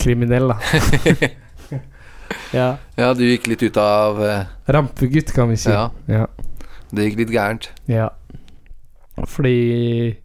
[0.00, 0.56] Kriminell, da.
[2.60, 2.70] ja.
[2.98, 5.70] Ja, du gikk litt ut av eh, Rampegutt, kan vi si.
[5.72, 6.26] Ja, ja.
[6.90, 7.70] det gikk litt gærent.
[7.90, 8.10] Ja.
[9.28, 10.16] Fordi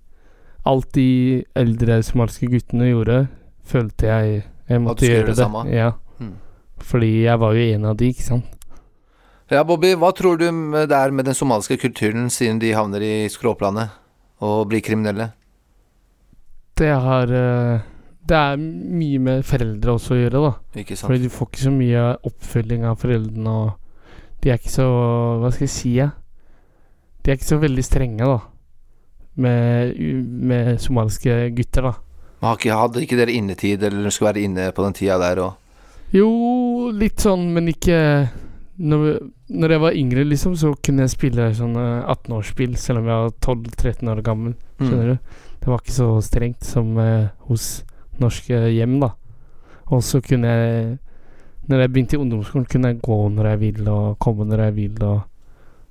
[0.65, 3.25] alt de eldre somaliske guttene gjorde,
[3.65, 5.65] følte jeg jeg måtte gjøre det samme?
[5.69, 5.91] Ja.
[6.17, 6.35] Mm.
[6.81, 8.51] Fordi jeg var jo en av de, ikke sant.
[9.53, 13.15] Ja, Bobby, hva tror du det er med den somaliske kulturen siden de havner i
[13.29, 13.93] skråplanet
[14.41, 15.29] og blir kriminelle?
[16.75, 17.85] Det har eh,
[18.25, 20.81] Det er mye med foreldre også å gjøre, da.
[20.81, 21.09] Ikke sant?
[21.09, 24.87] Fordi du får ikke så mye oppfølging av foreldrene, og de er ikke så
[25.41, 26.09] Hva skal jeg si, ja?
[27.21, 28.39] De er ikke så veldig strenge, da.
[29.45, 29.99] Med,
[30.51, 31.93] med somaliske gutter, da.
[32.41, 35.61] Men ikke, hadde ikke dere innetid, eller skulle være inne på den tida der og
[36.15, 36.29] Jo,
[36.93, 37.97] litt sånn, men ikke
[38.77, 39.05] når,
[39.55, 43.35] når jeg var yngre, liksom, så kunne jeg spille sånne 18-årsspill, selv om jeg var
[43.39, 44.55] 12-13 år gammel.
[44.79, 44.85] Mm.
[44.85, 45.35] Skjønner du?
[45.61, 47.67] Det var ikke så strengt som eh, hos
[48.21, 49.11] norske hjem, da.
[49.93, 50.97] Og så kunne jeg
[51.65, 54.75] Når jeg begynte i ungdomsskolen, kunne jeg gå når jeg vil, og komme når jeg
[54.75, 55.21] vil, og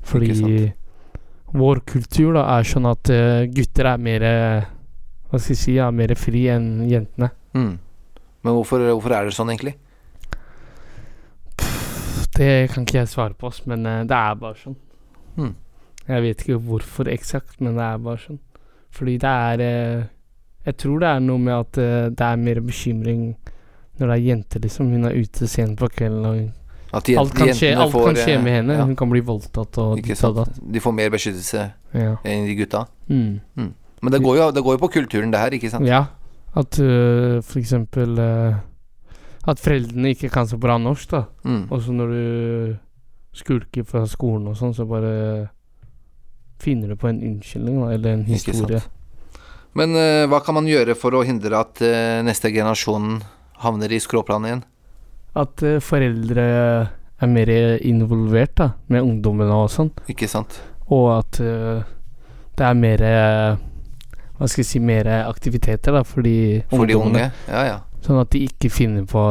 [0.00, 0.72] Fordi
[1.54, 4.24] vår kultur da er sånn at eh, gutter er mer
[5.30, 7.30] Hva skal jeg si, er mer fri enn jentene.
[7.54, 7.74] Mm.
[8.44, 9.74] Men hvorfor, hvorfor er det sånn, egentlig?
[12.34, 14.74] Det kan ikke jeg svare på, men eh, det er bare sånn.
[15.36, 15.54] Hmm.
[16.08, 18.40] Jeg vet ikke hvorfor eksakt, men det er bare sånn.
[18.94, 20.08] Fordi det er eh,
[20.64, 23.34] Jeg tror det er noe med at uh, det er mer bekymring
[23.98, 24.90] når det er jenter, liksom.
[24.90, 26.24] Hun er ute sent på kvelden,
[26.94, 28.74] og de, alt kan, skje, alt får, kan skje eh, med henne.
[28.78, 30.60] Ja, Hun kan bli voldtatt og ditt.
[30.74, 32.16] De får mer beskyttelse Ja.
[32.24, 32.84] enn de gutta.
[33.08, 33.40] Mm.
[34.02, 35.86] Men det går, jo, det går jo på kulturen, det her, ikke sant?
[35.86, 36.04] ja.
[36.54, 38.54] At uh, for eksempel øh,
[39.50, 41.24] At foreldrene ikke kan så bra norsk, da.
[41.42, 41.64] Mm.
[41.70, 42.76] Og så når du
[43.34, 45.48] skulker fra skolen og sånn, så bare
[46.62, 48.80] finner du på en unnskyldning, da, eller en historie.
[49.74, 53.18] Men uh, hva kan man gjøre for å hindre at uh, neste generasjon
[53.64, 54.62] havner i skråplanet igjen?
[55.34, 56.44] At uh, foreldre
[57.24, 57.50] er mer
[57.82, 59.90] involvert da, med ungdommene og sånn.
[60.10, 60.60] Ikke sant?
[60.92, 63.00] Og at det er mer
[64.36, 67.30] Hva skal jeg si Mer aktiviteter da, for de For de ungdommene.
[67.30, 67.46] unge?
[67.48, 67.78] Ja, ja.
[68.04, 69.22] Sånn at de ikke finner på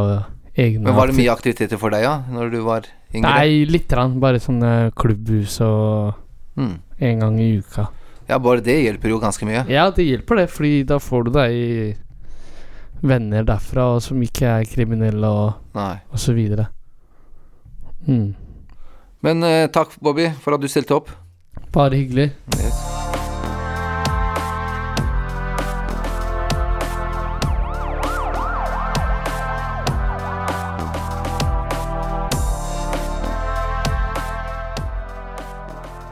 [0.58, 3.28] egne Men var det mye aktiviteter for deg, ja, når du var yngre?
[3.30, 4.16] Nei, lite grann.
[4.24, 6.20] Bare sånne klubbhus og
[6.58, 6.74] Mm.
[7.02, 7.88] en gang i uka.
[8.30, 9.66] Ja, bare det hjelper jo ganske mye.
[9.72, 12.00] Ja, det hjelper det, fordi da får du deg
[13.04, 15.98] venner derfra som ikke er kriminelle og, Nei.
[16.10, 16.70] og så videre.
[18.08, 18.32] Mm.
[19.24, 21.12] Men eh, takk, Bobby, for at du stilte opp.
[21.76, 22.32] Bare hyggelig.
[22.60, 23.23] Yes.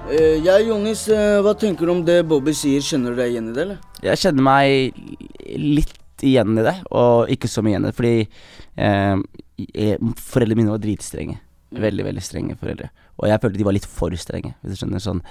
[0.09, 2.81] Jeg, Jonis, eh, hva tenker du om det Bobby sier?
[2.83, 3.77] Kjenner du deg igjen i det, eller?
[4.03, 4.97] Jeg kjenner meg
[5.61, 8.15] litt igjen i det, og ikke så mye igjen i det, fordi
[8.77, 11.37] eh, foreldrene mine var dritstrenge.
[11.71, 12.89] Veldig, veldig strenge foreldre.
[13.21, 14.55] Og jeg følte de var litt for strenge.
[14.59, 15.21] Hvis du skjønner sånn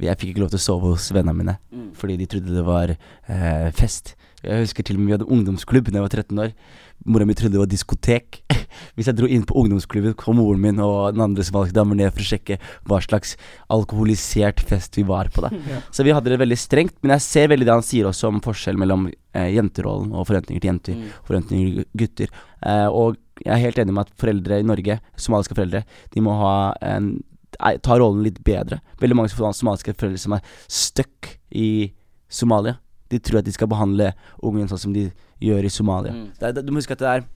[0.00, 1.90] Jeg fikk ikke lov til å sove hos vennene mine Mm.
[1.92, 2.88] fordi de trodde det var
[3.28, 4.14] eh, fest.
[4.42, 6.52] Jeg husker til og med vi hadde ungdomsklubb da jeg var 13 år.
[7.04, 8.40] Mora mi trodde det var diskotek.
[8.96, 12.12] Hvis jeg dro inn på ungdomsklubben, kom moren min og den andre somaliske damer ned
[12.14, 12.56] for å sjekke
[12.88, 13.34] hva slags
[13.72, 15.44] alkoholisert fest vi var på.
[15.44, 15.50] da
[15.94, 16.96] Så vi hadde det veldig strengt.
[17.02, 20.60] Men jeg ser veldig det han sier også om forskjell mellom eh, jenterollen og forventninger
[20.64, 21.08] til jenter, Mm.
[21.28, 22.30] forventninger til gutter.
[22.66, 26.36] Eh, og jeg er helt enig med at foreldre i Norge, somaliske foreldre, de må
[26.40, 26.54] ha
[26.96, 27.18] en
[27.60, 28.78] Ta rollen litt bedre.
[29.02, 31.92] Veldig mange som- somaliske foreldre som er stuck i
[32.30, 32.76] Somalia.
[33.10, 34.12] De tror at de skal behandle
[34.46, 35.08] ungen sånn som de
[35.42, 36.14] gjør i Somalia.
[36.14, 36.26] Mm.
[36.38, 37.28] Det det, du må huske at det er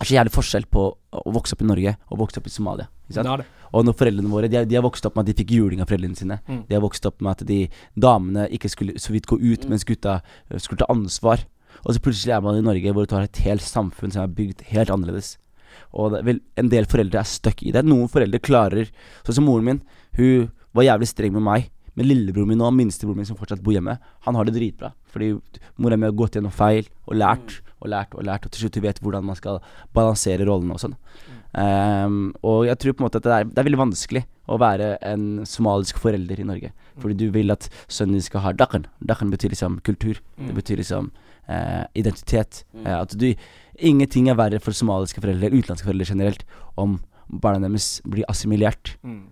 [0.00, 2.88] er så jævlig forskjell på å vokse opp i Norge og vokse opp i Somalia.
[3.04, 3.28] Ikke sant?
[3.28, 3.66] Det det.
[3.70, 5.82] Og når foreldrene våre De har, de har vokst opp med at de fikk juling
[5.82, 6.40] av foreldrene sine.
[6.48, 6.62] Mm.
[6.66, 7.58] De har vokst opp med at de
[7.94, 11.44] damene ikke skulle så vidt gå ut, mens gutta eh, skulle ta ansvar.
[11.84, 14.34] Og så plutselig er man i Norge hvor du har et helt samfunn som er
[14.34, 15.36] bygd helt annerledes.
[15.94, 17.84] Og det vel, en del foreldre er stuck i det.
[17.86, 18.90] Noen foreldre klarer
[19.22, 19.84] Sånn som moren min.
[20.18, 21.70] Hun var jævlig streng med meg.
[22.00, 24.94] Men lillebroren min og minstebroren min som fortsatt bor hjemme, han har det dritbra.
[25.12, 25.34] Fordi
[25.76, 28.78] mora mi har gått gjennom feil og lært og lært og lært, og til slutt
[28.84, 29.60] vet hvordan man skal
[29.96, 30.96] balansere rollene og sånn.
[31.50, 34.58] Um, og jeg tror på en måte at det er, det er veldig vanskelig å
[34.60, 36.72] være en somalisk forelder i Norge.
[37.02, 38.86] Fordi du vil at sønnen din skal ha dakhan.
[39.04, 40.20] Dakhan betyr liksom kultur.
[40.40, 41.10] Det betyr liksom
[41.50, 42.64] uh, identitet.
[42.80, 43.34] Uh, at du
[43.80, 46.42] Ingenting er verre for somaliske foreldre, utenlandske foreldre generelt,
[46.76, 46.98] om
[47.30, 48.96] barna deres blir assimilert.
[49.00, 49.22] Eh,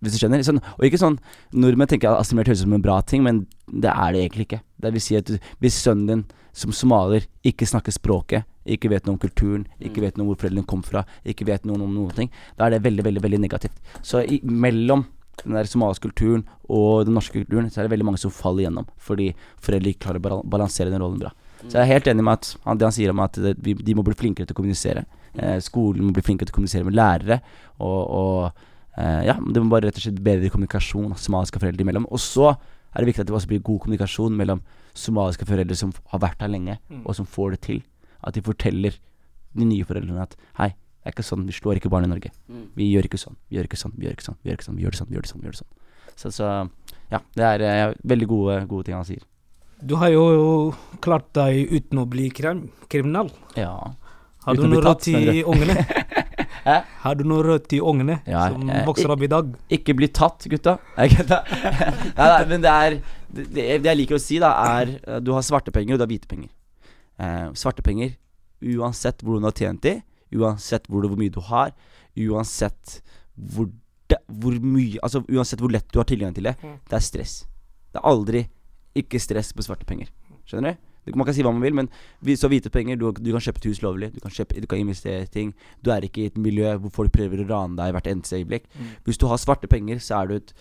[0.00, 0.42] Hvis du skjønner?
[0.46, 1.18] Sånn, og ikke sånn
[1.56, 4.46] Nordmenn tenker at assimilert høres ut som en bra ting, men det er det egentlig
[4.48, 4.60] ikke.
[4.82, 9.04] Det vil si at du, hvis sønnen din som somalier ikke snakker språket, ikke vet
[9.06, 11.92] noe om kulturen, ikke vet noe om hvor foreldrene kom fra, ikke vet noe om
[11.92, 13.76] noen ting, da er det veldig, veldig veldig negativt.
[14.00, 15.04] Så i, mellom
[15.42, 18.64] den der somaliske kulturen og den norske kulturen, så er det veldig mange som faller
[18.64, 19.28] igjennom, fordi
[19.62, 21.34] foreldre ikke klarer å balansere den rollen bra.
[21.66, 24.04] Så jeg er helt enig med at han, det han sier om at de må
[24.06, 25.04] bli flinkere til å kommunisere.
[25.34, 27.40] Eh, skolen må bli flinkere til å kommunisere med lærere,
[27.84, 32.06] og, og ja, det må bare rett og slett bedre kommunikasjon somaliske foreldre imellom.
[32.08, 34.62] Og så er det viktig at det også blir god kommunikasjon mellom
[34.96, 37.82] somaliske foreldre som har vært her lenge, og som får det til.
[38.24, 38.96] At de forteller
[39.56, 40.70] de nye foreldrene at hei,
[41.06, 42.32] det er ikke sånn, vi slår ikke barn i Norge.
[42.74, 44.66] Vi gjør ikke sånn, vi gjør ikke sånn, vi gjør ikke sånn, vi gjør ikke
[44.66, 45.42] sånn, vi gjør det sånn, vi gjør det sånn.
[45.42, 45.72] Vi gjør det sånn.
[46.16, 46.48] Så, så
[47.12, 49.22] ja, det er ja, veldig gode, gode ting han sier.
[49.84, 50.26] Du har jo
[51.04, 53.28] klart deg uten å bli krim kriminell.
[53.60, 53.74] Ja.
[54.46, 55.42] Har du noe råd du?
[55.44, 55.84] ungene?
[56.66, 59.52] Har du noe rødt i ungene Ja, som eh, vokser opp i dag?
[59.72, 60.76] Ikke bli tatt, gutta.
[60.98, 61.38] Nei, nei,
[62.18, 62.96] nei, men det er
[63.36, 66.06] det, det jeg liker å si, da, er eh, Du har svarte penger, og du
[66.06, 66.50] har hvite penger.
[67.22, 68.16] Eh, svarte penger,
[68.76, 69.94] uansett hvor du har tjent de,
[70.36, 71.72] uansett hvor, du, hvor mye du har,
[72.26, 72.98] uansett
[73.36, 73.70] hvor,
[74.10, 77.38] det, hvor mye Altså uansett hvor lett du har tilgang til det, det er stress.
[77.92, 78.46] Det er aldri
[78.96, 80.10] ikke stress på svarte penger.
[80.48, 80.84] Skjønner du?
[81.14, 81.88] Man kan si hva man vil, men
[82.34, 84.80] så hvite penger Du, du kan kjøpe et hus lovlig, du kan, kjøpe, du kan
[84.82, 85.52] investere i ting.
[85.84, 88.66] Du er ikke i et miljø hvor folk prøver å rane deg hvert eneste øyeblikk.
[89.06, 90.52] Hvis du har svarte penger, så er du et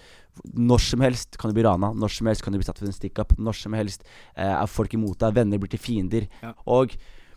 [0.54, 1.94] Når som helst kan du bli rana.
[1.96, 3.38] Når som helst kan du bli satt for en stick-up.
[3.40, 4.04] Når som helst
[4.36, 5.34] eh, er folk imot deg.
[5.34, 6.28] Venner blir til fiender.
[6.44, 6.52] Ja.
[6.68, 6.92] Og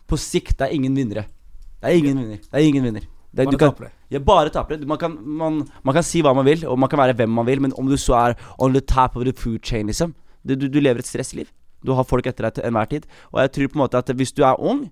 [0.09, 1.23] på sikt det er ingen vinnere.
[1.79, 2.37] Det er ingen vinner.
[2.43, 3.05] Det er ingen vinner.
[3.29, 3.91] Det, Bare du kan, tapere.
[4.09, 4.85] ja, bare tapere.
[4.89, 7.45] Man kan, man, man kan si hva man vil, og man kan være hvem man
[7.45, 10.15] vil, men om du så er on the top of the food chain, liksom
[10.47, 11.49] Du, du, du lever et stressliv.
[11.85, 13.05] Du har folk etter deg til enhver tid.
[13.33, 14.87] Og jeg tror på en måte at hvis du er ung,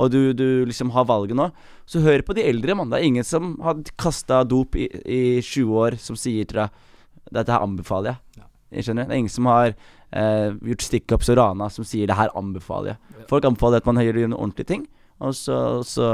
[0.00, 1.48] og du, du liksom har valget nå,
[1.88, 2.92] så hør på de eldre, mann.
[2.92, 6.86] Det er ingen som har kasta dop i, i 20 år, som sier til deg
[7.30, 8.46] Dette her anbefaler jeg.
[8.74, 12.16] Jeg skjønner Det er ingen som har eh, gjort stickups og rana, som sier det
[12.18, 13.26] her anbefaler jeg.
[13.30, 14.86] Folk anbefaler at man gjør en ordentlig ting,
[15.20, 16.10] og så, så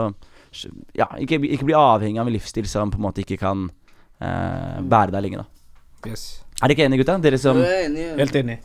[0.97, 3.69] Ja, ikke, ikke bli avhengig av en livsstil som på en måte ikke kan
[4.21, 6.11] eh, bære deg lenge, da.
[6.11, 6.27] Yes.
[6.63, 7.17] Er dere ikke enige, gutta?
[7.25, 7.61] Dere som?
[7.61, 8.61] Helt enig.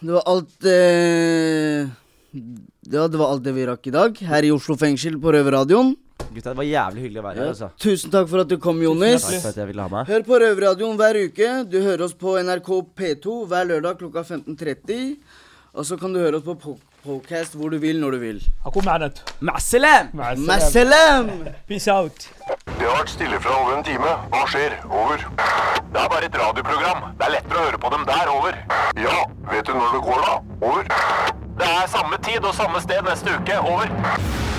[0.00, 1.88] Det var alt eh,
[2.90, 5.92] Ja, det var alt det vi rakk i dag her i Oslo fengsel på Røverradioen.
[6.30, 7.68] Gutta, det var jævlig hyggelig å være her, altså.
[7.80, 9.24] tusen takk for at du kom, Jonis.
[9.26, 10.08] Takk for at jeg ville ha meg.
[10.08, 11.48] Hør på Røverradioen hver uke.
[11.68, 15.16] Du hører oss på NRK P2 hver lørdag klokka 15.30.
[15.74, 18.40] Og så kan du høre oss på Procast hvor du vil, når du vil.
[18.68, 19.22] Ako ma'anet.
[19.40, 21.30] Ma'asalam!
[21.68, 22.26] Peace out.
[22.66, 24.10] Det har vært stille fra over en time.
[24.34, 24.76] Hva skjer?
[24.84, 25.24] Over.
[25.94, 27.08] Det er bare et radioprogram.
[27.16, 28.32] Det er lettere å høre på dem der.
[28.34, 28.60] Over.
[29.00, 29.16] Ja,
[29.48, 30.36] vet du når det går, da?
[30.60, 30.92] Over.
[31.60, 33.58] Det er samme tid og samme sted neste uke.
[33.64, 34.49] Over.